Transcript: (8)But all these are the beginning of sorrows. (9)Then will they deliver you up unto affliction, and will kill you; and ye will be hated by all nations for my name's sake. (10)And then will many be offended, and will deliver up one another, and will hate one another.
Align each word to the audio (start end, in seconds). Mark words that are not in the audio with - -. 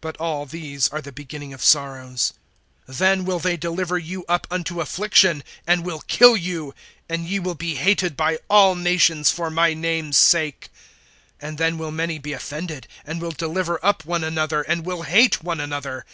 (8)But 0.00 0.14
all 0.20 0.46
these 0.46 0.86
are 0.90 1.00
the 1.00 1.10
beginning 1.10 1.52
of 1.52 1.60
sorrows. 1.60 2.34
(9)Then 2.88 3.24
will 3.24 3.40
they 3.40 3.56
deliver 3.56 3.98
you 3.98 4.24
up 4.28 4.46
unto 4.48 4.80
affliction, 4.80 5.42
and 5.66 5.84
will 5.84 6.02
kill 6.02 6.36
you; 6.36 6.72
and 7.08 7.26
ye 7.26 7.40
will 7.40 7.56
be 7.56 7.74
hated 7.74 8.16
by 8.16 8.38
all 8.48 8.76
nations 8.76 9.32
for 9.32 9.50
my 9.50 9.74
name's 9.74 10.16
sake. 10.18 10.68
(10)And 11.42 11.56
then 11.56 11.78
will 11.78 11.90
many 11.90 12.20
be 12.20 12.32
offended, 12.32 12.86
and 13.04 13.20
will 13.20 13.32
deliver 13.32 13.84
up 13.84 14.04
one 14.04 14.22
another, 14.22 14.62
and 14.62 14.86
will 14.86 15.02
hate 15.02 15.42
one 15.42 15.58
another. 15.58 16.06